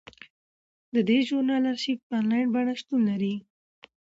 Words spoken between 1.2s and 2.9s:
ژورنال ارشیف په انلاین بڼه